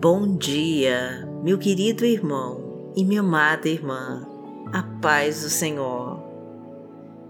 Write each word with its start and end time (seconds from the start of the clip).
Bom 0.00 0.34
dia, 0.34 1.28
meu 1.44 1.58
querido 1.58 2.06
irmão 2.06 2.90
e 2.96 3.04
minha 3.04 3.20
amada 3.20 3.68
irmã. 3.68 4.26
A 4.72 4.82
paz 4.82 5.42
do 5.42 5.50
Senhor. 5.50 6.18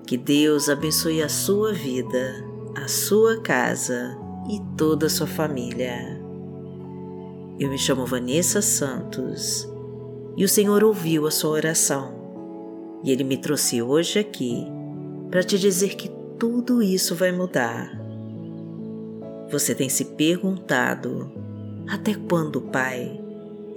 Que 0.06 0.16
Deus 0.16 0.68
abençoe 0.68 1.20
a 1.20 1.28
sua 1.28 1.72
vida, 1.72 2.46
a 2.76 2.86
sua 2.86 3.40
casa 3.40 4.16
e 4.48 4.60
toda 4.76 5.06
a 5.06 5.10
sua 5.10 5.26
família. 5.26 6.22
Eu 7.58 7.70
me 7.70 7.76
chamo 7.76 8.06
Vanessa 8.06 8.62
Santos 8.62 9.68
e 10.36 10.44
o 10.44 10.48
Senhor 10.48 10.84
ouviu 10.84 11.26
a 11.26 11.30
sua 11.32 11.50
oração 11.50 13.00
e 13.02 13.10
Ele 13.10 13.24
me 13.24 13.36
trouxe 13.36 13.82
hoje 13.82 14.20
aqui 14.20 14.64
para 15.28 15.42
te 15.42 15.58
dizer 15.58 15.96
que 15.96 16.08
tudo 16.38 16.80
isso 16.80 17.16
vai 17.16 17.32
mudar. 17.32 17.90
Você 19.50 19.74
tem 19.74 19.88
se 19.88 20.04
perguntado: 20.04 21.49
até 21.90 22.14
quando, 22.14 22.60
Pai, 22.60 23.20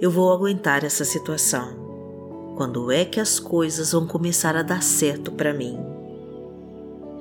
eu 0.00 0.08
vou 0.08 0.32
aguentar 0.32 0.84
essa 0.84 1.04
situação? 1.04 2.54
Quando 2.56 2.92
é 2.92 3.04
que 3.04 3.18
as 3.18 3.40
coisas 3.40 3.90
vão 3.90 4.06
começar 4.06 4.54
a 4.54 4.62
dar 4.62 4.84
certo 4.84 5.32
para 5.32 5.52
mim? 5.52 5.76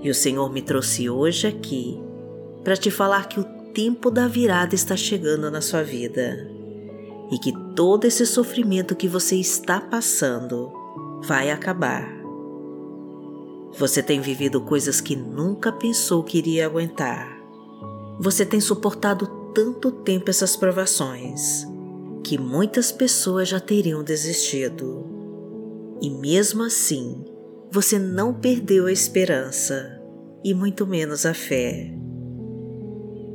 E 0.04 0.10
o 0.12 0.14
Senhor 0.14 0.54
me 0.54 0.62
trouxe 0.62 1.10
hoje 1.10 1.48
aqui 1.48 2.00
para 2.64 2.78
te 2.78 2.92
falar 2.92 3.28
que 3.28 3.40
o 3.40 3.44
tempo 3.74 4.12
da 4.12 4.28
virada 4.28 4.76
está 4.76 4.96
chegando 4.96 5.50
na 5.50 5.62
sua 5.62 5.82
vida 5.82 6.48
e 7.32 7.40
que 7.40 7.52
todo 7.76 8.06
esse 8.06 8.24
sofrimento 8.28 8.96
que 8.96 9.08
você 9.08 9.36
está 9.36 9.82
passando 9.82 10.72
vai 11.24 11.50
acabar. 11.50 12.08
Você 13.80 14.04
tem 14.04 14.22
vivido 14.22 14.62
coisas 14.62 15.02
que 15.02 15.16
nunca 15.16 15.72
pensou 15.72 16.24
que 16.24 16.38
iria 16.38 16.68
aguentar. 16.68 17.36
Você 18.20 18.46
tem 18.46 18.62
suportado 18.62 19.43
tanto 19.54 19.92
tempo 19.92 20.30
essas 20.30 20.56
provações 20.56 21.66
que 22.24 22.38
muitas 22.38 22.92
pessoas 22.92 23.50
já 23.50 23.60
teriam 23.60 24.04
desistido. 24.04 25.06
E 26.02 26.10
mesmo 26.10 26.64
assim, 26.64 27.24
você 27.72 28.00
não 28.00 28.34
perdeu 28.34 28.88
a 28.88 28.92
esperança 28.92 30.02
e 30.44 30.54
muito 30.54 30.88
menos 30.88 31.26
a 31.26 31.34
fé. 31.34 31.94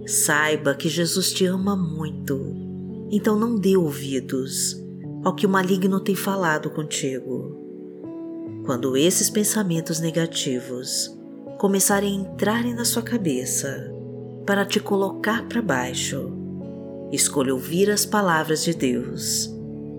Saiba 0.07 0.75
que 0.75 0.89
Jesus 0.89 1.33
te 1.33 1.45
ama 1.45 1.77
muito, 1.77 2.55
então 3.11 3.39
não 3.39 3.57
dê 3.57 3.77
ouvidos 3.77 4.77
ao 5.25 5.35
que 5.35 5.47
o 5.47 5.51
maligno 5.51 6.01
tem 6.01 6.15
falado 6.15 6.71
contigo 6.71 7.59
quando 8.65 8.99
esses 8.99 9.31
pensamentos 9.31 9.99
negativos 9.99 11.11
começarem 11.59 12.13
a 12.13 12.21
entrarem 12.21 12.75
na 12.75 12.85
sua 12.85 13.03
cabeça 13.03 13.98
para 14.49 14.65
te 14.65 14.81
colocar 14.81 15.47
para 15.47 15.61
baixo, 15.61 16.33
escolha 17.13 17.53
ouvir 17.53 17.91
as 17.91 18.07
palavras 18.07 18.65
de 18.65 18.73
Deus 18.73 19.55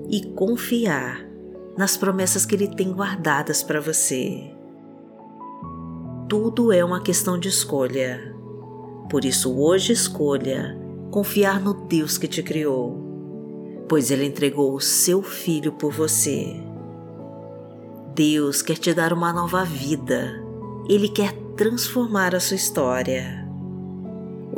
e 0.09 0.25
confiar 0.33 1.23
nas 1.78 1.95
promessas 1.95 2.47
que 2.47 2.56
Ele 2.56 2.67
tem 2.67 2.91
guardadas 2.91 3.61
para 3.61 3.80
você. 3.80 4.52
Tudo 6.28 6.73
é 6.73 6.83
uma 6.83 7.00
questão 7.00 7.38
de 7.38 7.47
escolha. 7.47 8.36
Por 9.08 9.23
isso, 9.23 9.56
hoje 9.56 9.94
escolha 9.94 10.75
confiar 11.11 11.61
no 11.61 11.86
Deus 11.86 12.17
que 12.17 12.28
te 12.28 12.41
criou, 12.41 13.86
pois 13.88 14.09
Ele 14.09 14.25
entregou 14.25 14.73
o 14.73 14.81
seu 14.81 15.22
Filho 15.22 15.73
por 15.73 15.94
você 15.94 16.67
Deus 18.16 18.61
quer 18.61 18.78
te 18.78 18.94
dar 18.94 19.13
uma 19.13 19.31
nova 19.31 19.63
vida. 19.63 20.44
Ele 20.89 21.08
quer 21.08 21.31
transformar 21.56 22.36
a 22.36 22.39
sua 22.39 22.58
história. 22.58 23.39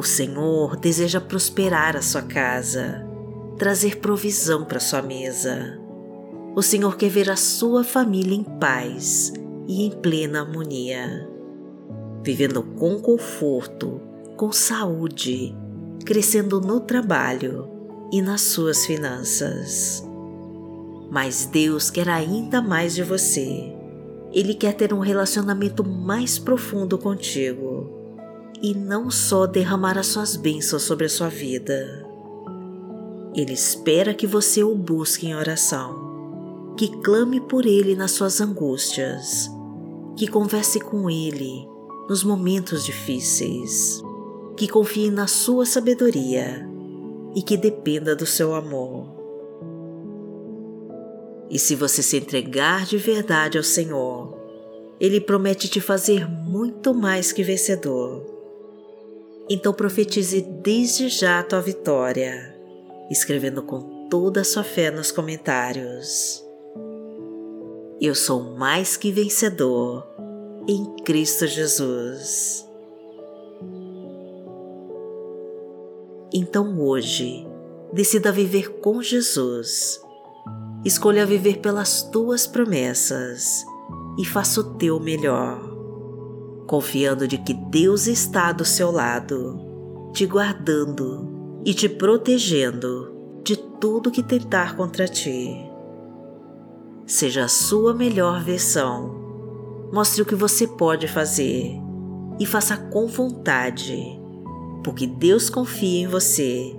O 0.02 0.04
Senhor 0.04 0.78
deseja 0.78 1.22
prosperar 1.22 1.96
a 1.96 2.02
sua 2.02 2.24
casa, 2.24 3.08
trazer 3.56 4.00
provisão 4.00 4.66
para 4.66 4.80
sua 4.80 5.00
mesa. 5.00 5.80
O 6.56 6.64
Senhor 6.64 6.98
quer 6.98 7.10
ver 7.10 7.30
a 7.30 7.36
sua 7.36 7.84
família 7.84 8.34
em 8.34 8.44
paz 8.44 9.32
e 9.68 9.86
em 9.86 9.92
plena 9.92 10.42
harmonia, 10.42 11.30
vivendo 12.24 12.64
com 12.64 13.00
conforto, 13.00 14.02
com 14.36 14.52
saúde, 14.52 15.56
crescendo 16.04 16.60
no 16.60 16.80
trabalho 16.80 17.70
e 18.12 18.24
nas 18.24 18.42
suas 18.42 18.84
finanças. 18.84 20.04
Mas 21.12 21.46
Deus 21.46 21.92
quer 21.92 22.10
ainda 22.10 22.60
mais 22.60 22.96
de 22.96 23.04
você. 23.04 23.72
Ele 24.34 24.56
quer 24.56 24.74
ter 24.74 24.96
um 24.96 25.00
relacionamento 25.00 25.88
mais 25.88 26.40
profundo 26.40 26.98
contigo 26.98 27.71
e 28.62 28.76
não 28.76 29.10
só 29.10 29.48
derramar 29.48 29.98
as 29.98 30.08
suas 30.08 30.36
bênçãos 30.36 30.84
sobre 30.84 31.06
a 31.06 31.10
sua 31.10 31.30
vida. 31.30 32.08
Ele 33.34 33.54
espera 33.54 34.14
que 34.14 34.28
você 34.28 34.64
o 34.64 34.76
busque 34.76 35.28
em 35.28 35.36
oração, 35.36 36.74
que 36.78 36.90
clame 37.02 37.40
por 37.40 37.66
ele 37.66 37.96
nas 37.96 38.12
suas 38.12 38.40
angústias, 38.40 39.50
que 40.16 40.28
converse 40.28 40.80
com 40.80 41.10
ele 41.10 41.68
nos 42.08 42.24
momentos 42.24 42.86
difíceis, 42.86 44.02
que 44.58 44.68
confie 44.68 45.10
na 45.10 45.28
sua 45.28 45.66
sabedoria 45.66 46.68
e 47.34 47.42
que 47.42 47.58
dependa 47.58 48.16
do 48.16 48.26
seu 48.26 48.54
amor. 48.54 49.22
E 51.50 51.58
se 51.58 51.76
você 51.76 52.04
se 52.04 52.18
entregar 52.18 52.86
de 52.86 52.98
verdade 52.98 53.58
ao 53.58 53.64
Senhor, 53.64 54.38
Ele 55.00 55.20
promete 55.20 55.68
te 55.68 55.82
fazer 55.82 56.30
muito 56.30 56.94
mais 56.94 57.32
que 57.32 57.44
vencedor. 57.44 58.31
Então 59.54 59.74
profetize 59.74 60.40
desde 60.42 61.10
já 61.10 61.40
a 61.40 61.44
tua 61.44 61.60
vitória, 61.60 62.58
escrevendo 63.10 63.62
com 63.62 64.08
toda 64.08 64.40
a 64.40 64.46
sua 64.46 64.64
fé 64.64 64.90
nos 64.90 65.12
comentários. 65.12 66.42
Eu 68.00 68.16
sou 68.16 68.56
mais 68.56 68.96
que 68.96 69.12
vencedor 69.12 70.08
em 70.70 70.96
Cristo 71.04 71.46
Jesus. 71.48 72.66
Então 76.34 76.80
hoje, 76.80 77.46
decida 77.92 78.32
viver 78.32 78.80
com 78.80 79.02
Jesus 79.02 80.00
Escolha 80.84 81.28
viver 81.28 81.60
pelas 81.60 82.02
tuas 82.02 82.48
promessas 82.48 83.64
e 84.18 84.26
faça 84.26 84.62
o 84.62 84.78
teu 84.78 85.00
melhor, 85.00 85.71
confiando 86.72 87.28
de 87.28 87.38
que 87.38 87.54
Deus 87.54 88.08
está 88.08 88.54
do 88.54 88.64
seu 88.64 88.92
lado, 88.92 89.60
te 90.14 90.26
guardando 90.26 91.60
e 91.66 91.74
te 91.74 91.90
protegendo 91.90 93.14
de 93.44 93.58
tudo 93.58 94.10
que 94.10 94.24
tentar 94.24 94.78
contra 94.78 95.06
ti. 95.06 95.54
Seja 97.06 97.44
a 97.44 97.48
sua 97.50 97.94
melhor 97.94 98.42
versão. 98.42 99.90
Mostre 99.92 100.22
o 100.22 100.26
que 100.26 100.34
você 100.34 100.66
pode 100.66 101.10
fazer 101.10 101.74
e 102.40 102.46
faça 102.46 102.78
com 102.78 103.06
vontade, 103.06 104.18
porque 104.82 105.06
Deus 105.06 105.50
confia 105.50 106.06
em 106.06 106.08
você 106.08 106.74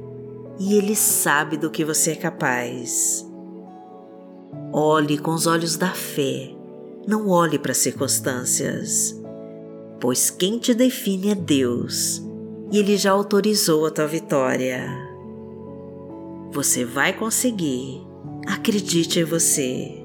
e 0.58 0.72
Ele 0.72 0.96
sabe 0.96 1.58
do 1.58 1.70
que 1.70 1.84
você 1.84 2.12
é 2.12 2.16
capaz. 2.16 3.30
Olhe 4.72 5.18
com 5.18 5.32
os 5.32 5.46
olhos 5.46 5.76
da 5.76 5.90
fé, 5.90 6.50
não 7.06 7.28
olhe 7.28 7.58
para 7.58 7.72
as 7.72 7.78
circunstâncias, 7.78 9.20
pois 10.02 10.30
quem 10.30 10.58
te 10.58 10.74
define 10.74 11.30
é 11.30 11.34
Deus 11.36 12.20
e 12.72 12.78
Ele 12.78 12.96
já 12.96 13.12
autorizou 13.12 13.86
a 13.86 13.90
tua 13.92 14.08
vitória. 14.08 14.84
Você 16.50 16.84
vai 16.84 17.12
conseguir, 17.12 18.04
acredite 18.48 19.20
em 19.20 19.24
você, 19.24 20.04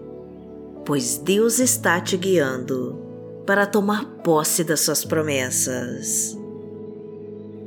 pois 0.86 1.18
Deus 1.18 1.58
está 1.58 2.00
te 2.00 2.16
guiando 2.16 2.96
para 3.44 3.66
tomar 3.66 4.06
posse 4.24 4.64
das 4.64 4.82
suas 4.82 5.04
promessas. 5.04 6.38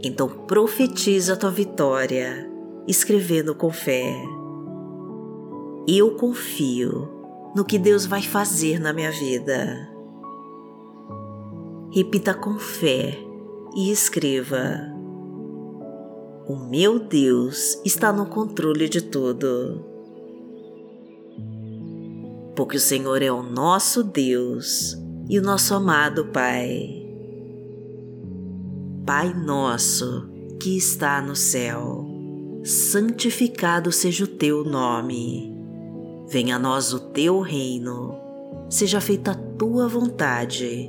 Então 0.00 0.28
profetiza 0.28 1.32
a 1.32 1.36
tua 1.36 1.50
vitória, 1.50 2.48
escrevendo 2.86 3.56
com 3.56 3.72
fé. 3.72 4.14
Eu 5.88 6.14
confio 6.14 7.08
no 7.56 7.64
que 7.64 7.76
Deus 7.76 8.06
vai 8.06 8.22
fazer 8.22 8.78
na 8.78 8.92
minha 8.92 9.10
vida. 9.10 9.90
Repita 11.92 12.34
com 12.34 12.58
fé 12.58 13.18
e 13.74 13.90
escreva: 13.90 14.80
O 16.46 16.56
meu 16.56 16.98
Deus 16.98 17.80
está 17.84 18.12
no 18.12 18.26
controle 18.26 18.88
de 18.88 19.00
tudo. 19.00 19.84
Porque 22.56 22.76
o 22.76 22.80
Senhor 22.80 23.22
é 23.22 23.30
o 23.30 23.42
nosso 23.42 24.02
Deus 24.02 24.96
e 25.28 25.38
o 25.38 25.42
nosso 25.42 25.74
amado 25.74 26.26
Pai. 26.26 26.96
Pai 29.06 29.32
nosso 29.34 30.28
que 30.60 30.76
está 30.76 31.22
no 31.22 31.34
céu, 31.34 32.06
santificado 32.62 33.90
seja 33.90 34.24
o 34.24 34.28
teu 34.28 34.62
nome 34.62 35.50
Venha 36.30 36.54
a 36.54 36.58
nós 36.60 36.92
o 36.92 37.00
teu 37.00 37.40
reino, 37.40 38.16
seja 38.68 39.00
feita 39.00 39.32
a 39.32 39.34
tua 39.34 39.88
vontade, 39.88 40.88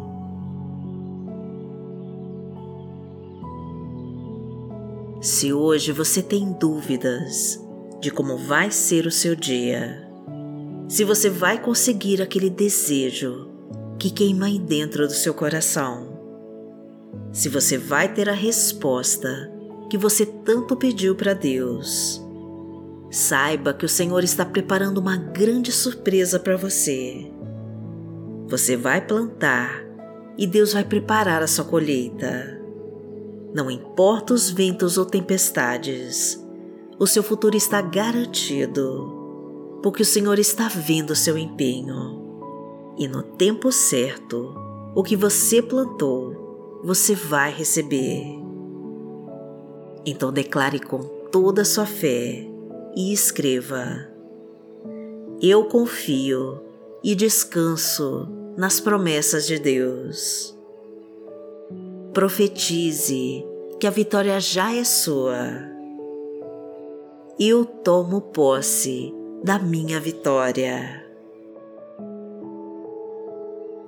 Se 5.21 5.53
hoje 5.53 5.91
você 5.91 6.23
tem 6.23 6.51
dúvidas 6.51 7.63
de 7.99 8.09
como 8.09 8.37
vai 8.37 8.71
ser 8.71 9.05
o 9.05 9.11
seu 9.11 9.35
dia, 9.35 10.09
se 10.89 11.03
você 11.03 11.29
vai 11.29 11.61
conseguir 11.61 12.23
aquele 12.23 12.49
desejo 12.49 13.47
que 13.99 14.09
queima 14.09 14.47
aí 14.47 14.57
dentro 14.57 15.05
do 15.05 15.13
seu 15.13 15.31
coração, 15.31 16.19
se 17.31 17.49
você 17.49 17.77
vai 17.77 18.11
ter 18.11 18.27
a 18.27 18.33
resposta 18.33 19.29
que 19.91 19.97
você 19.97 20.25
tanto 20.25 20.75
pediu 20.75 21.13
para 21.15 21.35
Deus, 21.35 22.19
saiba 23.11 23.75
que 23.75 23.85
o 23.85 23.89
Senhor 23.89 24.23
está 24.23 24.43
preparando 24.43 24.97
uma 24.97 25.17
grande 25.17 25.71
surpresa 25.71 26.39
para 26.39 26.57
você. 26.57 27.31
Você 28.47 28.75
vai 28.75 29.05
plantar 29.05 29.85
e 30.35 30.47
Deus 30.47 30.73
vai 30.73 30.83
preparar 30.83 31.43
a 31.43 31.47
sua 31.47 31.65
colheita. 31.65 32.60
Não 33.53 33.69
importa 33.69 34.33
os 34.33 34.49
ventos 34.49 34.97
ou 34.97 35.05
tempestades, 35.05 36.41
o 36.97 37.05
seu 37.05 37.21
futuro 37.21 37.57
está 37.57 37.81
garantido, 37.81 39.79
porque 39.83 40.03
o 40.03 40.05
Senhor 40.05 40.39
está 40.39 40.69
vendo 40.69 41.11
o 41.11 41.15
seu 41.15 41.37
empenho. 41.37 42.93
E 42.97 43.09
no 43.09 43.23
tempo 43.23 43.69
certo, 43.69 44.53
o 44.95 45.03
que 45.03 45.17
você 45.17 45.61
plantou, 45.61 46.79
você 46.81 47.13
vai 47.13 47.51
receber. 47.51 48.23
Então 50.05 50.31
declare 50.31 50.79
com 50.79 50.99
toda 51.29 51.63
a 51.63 51.65
sua 51.65 51.85
fé 51.85 52.47
e 52.95 53.11
escreva: 53.11 54.07
Eu 55.41 55.65
confio 55.65 56.61
e 57.03 57.15
descanso 57.15 58.29
nas 58.55 58.79
promessas 58.79 59.45
de 59.45 59.59
Deus 59.59 60.60
profetize 62.13 63.45
que 63.79 63.87
a 63.87 63.89
vitória 63.89 64.37
já 64.39 64.75
é 64.75 64.83
sua. 64.83 65.37
Eu 67.39 67.63
tomo 67.63 68.19
posse 68.19 69.13
da 69.41 69.57
minha 69.57 69.97
vitória. 69.97 71.05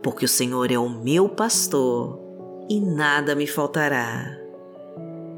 Porque 0.02 0.24
o 0.24 0.30
Senhor 0.30 0.72
é 0.72 0.78
o 0.78 0.90
meu 0.90 1.28
pastor 1.28 2.18
e 2.70 2.80
nada 2.80 3.36
me 3.36 3.46
faltará. 3.46 4.38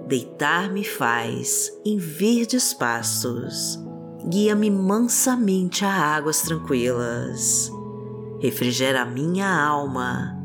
Deitar-me 0.07 0.83
faz 0.83 1.75
em 1.83 1.97
verdes 1.97 2.71
pastos, 2.71 3.79
guia-me 4.29 4.69
mansamente 4.69 5.83
a 5.83 5.89
águas 5.91 6.43
tranquilas, 6.43 7.71
refrigera 8.39 9.03
minha 9.05 9.49
alma 9.49 10.44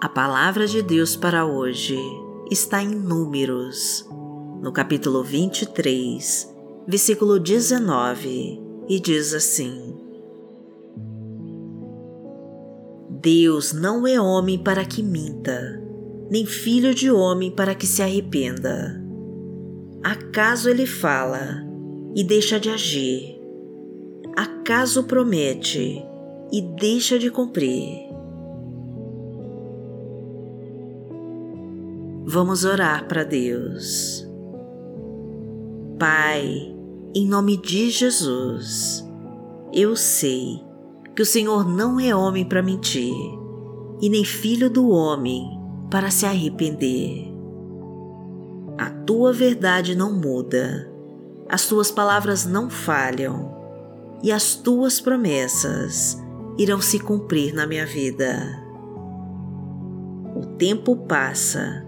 A 0.00 0.08
palavra 0.08 0.64
de 0.64 0.80
Deus 0.80 1.16
para 1.16 1.44
hoje 1.44 1.98
está 2.48 2.80
em 2.80 2.94
Números, 2.94 4.08
no 4.62 4.70
capítulo 4.70 5.24
23, 5.24 6.54
versículo 6.86 7.40
19, 7.40 8.62
e 8.88 9.00
diz 9.00 9.34
assim: 9.34 9.96
Deus 13.10 13.72
não 13.72 14.06
é 14.06 14.20
homem 14.20 14.56
para 14.56 14.84
que 14.84 15.02
minta, 15.02 15.82
nem 16.30 16.46
filho 16.46 16.94
de 16.94 17.10
homem 17.10 17.50
para 17.50 17.74
que 17.74 17.84
se 17.86 18.00
arrependa. 18.00 19.02
Acaso 20.04 20.70
ele 20.70 20.86
fala 20.86 21.60
e 22.14 22.22
deixa 22.22 22.60
de 22.60 22.70
agir? 22.70 23.36
Acaso 24.36 25.02
promete 25.02 26.00
e 26.52 26.62
deixa 26.62 27.18
de 27.18 27.32
cumprir? 27.32 28.07
Vamos 32.30 32.62
orar 32.62 33.08
para 33.08 33.24
Deus. 33.24 34.28
Pai, 35.98 36.76
em 37.14 37.26
nome 37.26 37.56
de 37.56 37.88
Jesus, 37.88 39.02
eu 39.72 39.96
sei 39.96 40.62
que 41.16 41.22
o 41.22 41.26
Senhor 41.26 41.66
não 41.66 41.98
é 41.98 42.14
homem 42.14 42.44
para 42.44 42.62
mentir 42.62 43.14
e 44.02 44.10
nem 44.10 44.26
filho 44.26 44.68
do 44.68 44.90
homem 44.90 45.58
para 45.90 46.10
se 46.10 46.26
arrepender. 46.26 47.32
A 48.76 48.90
tua 48.90 49.32
verdade 49.32 49.94
não 49.94 50.12
muda, 50.12 50.86
as 51.48 51.66
tuas 51.66 51.90
palavras 51.90 52.44
não 52.44 52.68
falham 52.68 53.56
e 54.22 54.30
as 54.30 54.54
tuas 54.54 55.00
promessas 55.00 56.22
irão 56.58 56.78
se 56.78 57.00
cumprir 57.00 57.54
na 57.54 57.66
minha 57.66 57.86
vida. 57.86 58.38
O 60.36 60.44
tempo 60.58 60.94
passa, 60.94 61.87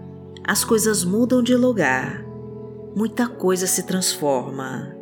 as 0.51 0.65
coisas 0.65 1.05
mudam 1.05 1.41
de 1.41 1.55
lugar 1.55 2.25
muita 2.93 3.25
coisa 3.25 3.65
se 3.65 3.83
transforma, 3.83 4.93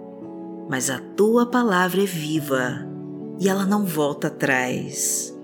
mas 0.69 0.91
a 0.91 0.99
tua 0.99 1.43
palavra 1.43 2.03
é 2.03 2.05
viva 2.05 2.87
e 3.39 3.49
ela 3.49 3.65
não 3.65 3.83
volta 3.83 4.27
atrás. 4.27 5.35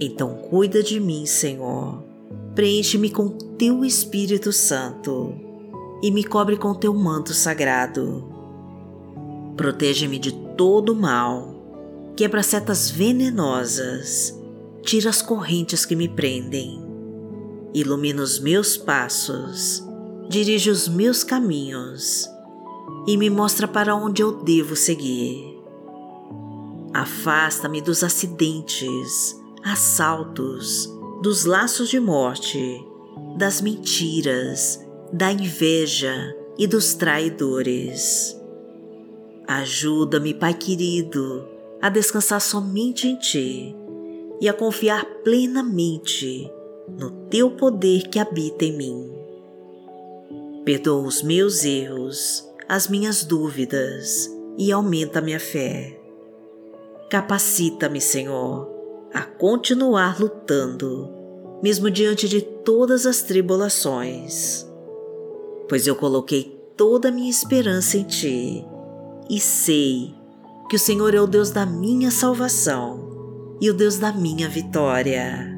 Então 0.00 0.34
cuida 0.50 0.82
de 0.82 0.98
mim, 0.98 1.24
Senhor. 1.24 2.02
Preenche-me 2.56 3.10
com 3.10 3.28
teu 3.28 3.84
Espírito 3.84 4.52
Santo 4.52 5.32
e 6.02 6.10
me 6.10 6.24
cobre 6.24 6.56
com 6.56 6.74
teu 6.74 6.92
manto 6.92 7.32
sagrado. 7.34 8.24
Protege-me 9.56 10.18
de 10.18 10.32
todo 10.32 10.96
mal, 10.96 11.54
quebra 12.16 12.42
setas 12.42 12.90
venenosas, 12.90 14.36
tira 14.82 15.10
as 15.10 15.22
correntes 15.22 15.86
que 15.86 15.94
me 15.94 16.08
prendem, 16.08 16.87
ilumina 17.74 18.22
os 18.22 18.38
meus 18.38 18.76
passos 18.76 19.88
dirige 20.28 20.70
os 20.70 20.86
meus 20.86 21.24
caminhos 21.24 22.28
e 23.06 23.16
me 23.16 23.30
mostra 23.30 23.66
para 23.66 23.96
onde 23.96 24.22
eu 24.22 24.42
devo 24.42 24.76
seguir. 24.76 25.58
Afasta-me 26.92 27.80
dos 27.80 28.04
acidentes, 28.04 29.34
assaltos, 29.64 30.88
dos 31.22 31.44
laços 31.44 31.88
de 31.88 31.98
morte, 31.98 32.84
das 33.36 33.60
mentiras, 33.60 34.84
da 35.12 35.32
inveja 35.32 36.36
e 36.58 36.66
dos 36.66 36.92
traidores. 36.94 38.36
Ajuda-me, 39.46 40.34
Pai 40.34 40.52
querido, 40.52 41.46
a 41.80 41.88
descansar 41.88 42.40
somente 42.40 43.08
em 43.08 43.18
Ti 43.18 43.74
e 44.40 44.48
a 44.48 44.52
confiar 44.52 45.04
plenamente 45.24 46.50
no 46.96 47.10
Teu 47.28 47.50
poder 47.50 48.08
que 48.08 48.18
habita 48.18 48.64
em 48.64 48.76
mim. 48.76 49.12
Perdoa 50.64 51.06
os 51.06 51.22
meus 51.22 51.64
erros, 51.64 52.48
as 52.68 52.88
minhas 52.88 53.24
dúvidas 53.24 54.30
e 54.56 54.72
aumenta 54.72 55.20
minha 55.20 55.40
fé. 55.40 55.98
Capacita-me, 57.10 58.00
Senhor, 58.00 58.68
a 59.12 59.22
continuar 59.22 60.20
lutando, 60.20 61.10
mesmo 61.62 61.90
diante 61.90 62.28
de 62.28 62.42
todas 62.42 63.06
as 63.06 63.22
tribulações, 63.22 64.66
pois 65.68 65.86
eu 65.86 65.96
coloquei 65.96 66.58
toda 66.76 67.08
a 67.08 67.12
minha 67.12 67.30
esperança 67.30 67.96
em 67.96 68.04
Ti 68.04 68.64
e 69.28 69.40
sei 69.40 70.14
que 70.68 70.76
o 70.76 70.78
Senhor 70.78 71.14
é 71.14 71.20
o 71.20 71.26
Deus 71.26 71.50
da 71.50 71.64
minha 71.64 72.10
salvação 72.10 73.56
e 73.60 73.70
o 73.70 73.74
Deus 73.74 73.98
da 73.98 74.12
minha 74.12 74.48
vitória. 74.48 75.57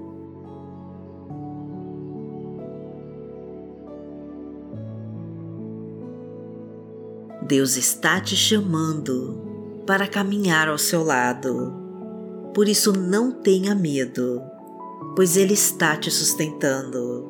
Deus 7.41 7.75
está 7.75 8.19
te 8.19 8.35
chamando 8.35 9.83
para 9.85 10.07
caminhar 10.07 10.67
ao 10.67 10.77
seu 10.77 11.03
lado 11.03 11.81
por 12.53 12.67
isso 12.67 12.91
não 12.91 13.31
tenha 13.31 13.73
medo, 13.73 14.41
pois 15.15 15.37
Ele 15.37 15.53
está 15.53 15.95
te 15.95 16.11
sustentando. 16.11 17.29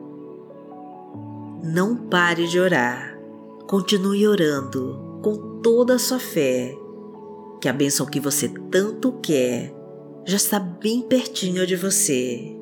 Não 1.64 1.96
pare 1.96 2.48
de 2.48 2.60
orar, 2.60 3.20
continue 3.68 4.28
orando 4.28 5.20
com 5.22 5.62
toda 5.62 5.96
a 5.96 6.00
sua 6.00 6.20
fé, 6.20 6.76
que 7.62 7.70
a 7.70 7.74
bênção 7.74 8.08
que 8.08 8.20
você 8.20 8.50
tanto 8.72 9.12
quer 9.22 9.72
já 10.26 10.38
está 10.38 10.60
bem 10.60 11.04
pertinho 11.04 11.68
de 11.68 11.76
você. 11.76 12.56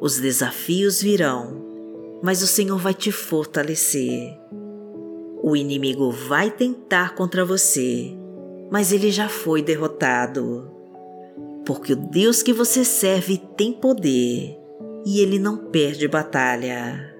Os 0.00 0.18
desafios 0.18 1.02
virão, 1.02 1.62
mas 2.22 2.42
o 2.42 2.46
Senhor 2.46 2.78
vai 2.78 2.94
te 2.94 3.12
fortalecer. 3.12 4.34
O 5.46 5.54
inimigo 5.54 6.10
vai 6.10 6.50
tentar 6.50 7.14
contra 7.14 7.44
você, 7.44 8.16
mas 8.70 8.92
ele 8.92 9.10
já 9.10 9.28
foi 9.28 9.60
derrotado 9.62 10.74
porque 11.64 11.94
o 11.94 11.96
Deus 11.96 12.42
que 12.42 12.52
você 12.52 12.84
serve 12.84 13.38
tem 13.56 13.72
poder 13.72 14.58
e 15.04 15.20
ele 15.20 15.38
não 15.38 15.56
perde 15.56 16.06
batalha. 16.06 17.14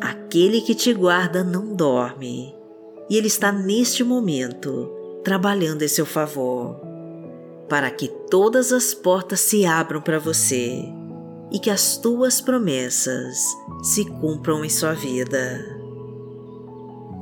Aquele 0.00 0.60
que 0.60 0.74
te 0.74 0.92
guarda 0.92 1.42
não 1.42 1.74
dorme 1.74 2.54
e 3.08 3.16
ele 3.16 3.26
está 3.26 3.50
neste 3.50 4.04
momento 4.04 4.90
trabalhando 5.24 5.82
em 5.82 5.88
seu 5.88 6.06
favor, 6.06 6.80
para 7.68 7.90
que 7.90 8.08
todas 8.30 8.72
as 8.72 8.94
portas 8.94 9.40
se 9.40 9.64
abram 9.64 10.00
para 10.00 10.18
você 10.18 10.84
e 11.50 11.58
que 11.58 11.70
as 11.70 11.96
tuas 11.96 12.40
promessas 12.40 13.38
se 13.82 14.04
cumpram 14.04 14.64
em 14.64 14.68
sua 14.68 14.92
vida. 14.92 15.77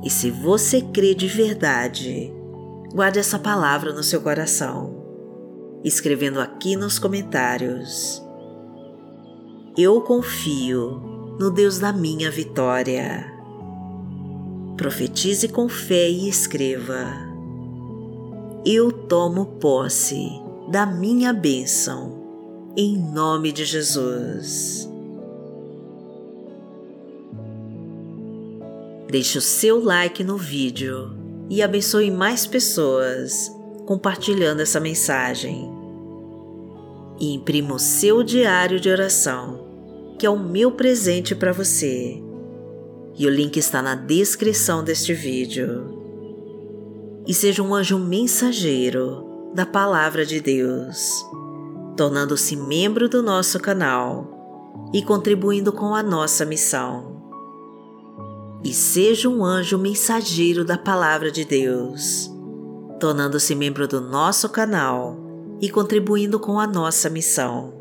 E 0.03 0.09
se 0.09 0.31
você 0.31 0.81
crê 0.81 1.13
de 1.13 1.27
verdade, 1.27 2.31
guarde 2.93 3.19
essa 3.19 3.39
palavra 3.39 3.93
no 3.93 4.03
seu 4.03 4.21
coração 4.21 4.97
escrevendo 5.83 6.39
aqui 6.39 6.75
nos 6.75 6.99
comentários. 6.99 8.21
Eu 9.77 10.01
confio 10.01 10.99
no 11.39 11.51
Deus 11.51 11.79
da 11.79 11.93
minha 11.93 12.31
vitória. 12.31 13.31
Profetize 14.75 15.47
com 15.47 15.69
fé 15.69 16.09
e 16.09 16.27
escreva. 16.27 17.05
Eu 18.65 18.91
tomo 18.91 19.45
posse 19.59 20.27
da 20.69 20.85
minha 20.85 21.31
bênção, 21.31 22.73
em 22.75 22.97
nome 22.97 23.51
de 23.51 23.63
Jesus. 23.63 24.89
Deixe 29.09 29.37
o 29.37 29.41
seu 29.41 29.81
like 29.81 30.21
no 30.21 30.37
vídeo 30.37 31.15
e 31.49 31.61
abençoe 31.63 32.11
mais 32.11 32.45
pessoas 32.45 33.49
compartilhando 33.85 34.59
essa 34.59 34.81
mensagem. 34.81 35.71
E 37.17 37.33
imprima 37.33 37.73
o 37.73 37.79
seu 37.79 38.21
diário 38.21 38.81
de 38.81 38.89
oração, 38.89 39.65
que 40.19 40.25
é 40.25 40.29
o 40.29 40.37
meu 40.37 40.71
presente 40.71 41.33
para 41.33 41.53
você. 41.53 42.21
E 43.17 43.25
o 43.25 43.29
link 43.29 43.55
está 43.55 43.81
na 43.81 43.95
descrição 43.95 44.83
deste 44.83 45.13
vídeo. 45.13 46.03
E 47.25 47.33
seja 47.33 47.63
um 47.63 47.73
anjo 47.73 47.97
mensageiro 47.97 49.51
da 49.55 49.65
Palavra 49.65 50.25
de 50.25 50.41
Deus, 50.41 51.25
tornando-se 51.95 52.57
membro 52.57 53.07
do 53.07 53.23
nosso 53.23 53.57
canal 53.57 54.89
e 54.93 55.01
contribuindo 55.01 55.71
com 55.71 55.95
a 55.95 56.03
nossa 56.03 56.45
missão. 56.45 57.16
E 58.63 58.73
seja 58.73 59.29
um 59.29 59.43
anjo 59.43 59.77
mensageiro 59.77 60.65
da 60.65 60.77
Palavra 60.77 61.31
de 61.31 61.45
Deus 61.45 62.35
tornando-se 62.99 63.55
membro 63.55 63.87
do 63.87 64.01
nosso 64.01 64.49
canal 64.49 65.17
e 65.61 65.69
contribuindo 65.69 66.39
com 66.39 66.59
a 66.59 66.67
nossa 66.67 67.09
missão. 67.09 67.73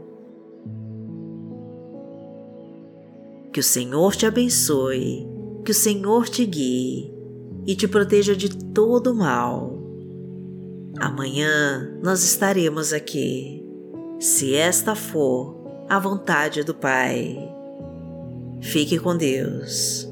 Que 3.53 3.61
o 3.61 3.63
Senhor 3.63 4.15
te 4.15 4.27
abençoe, 4.27 5.27
que 5.65 5.71
o 5.71 5.75
Senhor 5.75 6.29
te 6.29 6.45
guie 6.45 7.13
e 7.67 7.75
te 7.75 7.89
proteja 7.89 8.37
de 8.37 8.55
todo 8.73 9.15
mal. 9.15 9.75
Amanhã 10.99 11.99
nós 12.03 12.23
estaremos 12.23 12.93
aqui, 12.93 13.65
se 14.21 14.55
esta 14.55 14.95
for 14.95 15.57
a 15.89 15.99
vontade 15.99 16.63
do 16.63 16.75
Pai. 16.75 17.37
Fique 18.61 18.99
com 18.99 19.17
Deus. 19.17 20.06